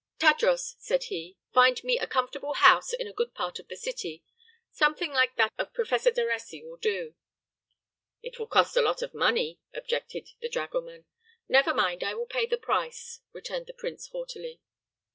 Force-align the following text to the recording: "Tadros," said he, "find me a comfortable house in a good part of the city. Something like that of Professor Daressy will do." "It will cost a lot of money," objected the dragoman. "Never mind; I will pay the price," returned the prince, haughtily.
"Tadros," 0.17 0.73
said 0.79 1.03
he, 1.13 1.37
"find 1.53 1.83
me 1.83 1.99
a 1.99 2.07
comfortable 2.07 2.53
house 2.53 2.91
in 2.91 3.05
a 3.05 3.13
good 3.13 3.35
part 3.35 3.59
of 3.59 3.67
the 3.67 3.75
city. 3.75 4.23
Something 4.71 5.11
like 5.13 5.35
that 5.35 5.53
of 5.59 5.75
Professor 5.75 6.09
Daressy 6.09 6.63
will 6.63 6.77
do." 6.77 7.13
"It 8.23 8.39
will 8.39 8.47
cost 8.47 8.75
a 8.75 8.81
lot 8.81 9.03
of 9.03 9.13
money," 9.13 9.59
objected 9.75 10.29
the 10.39 10.49
dragoman. 10.49 11.05
"Never 11.47 11.71
mind; 11.71 12.03
I 12.03 12.15
will 12.15 12.25
pay 12.25 12.47
the 12.47 12.57
price," 12.57 13.21
returned 13.31 13.67
the 13.67 13.75
prince, 13.75 14.07
haughtily. 14.07 14.59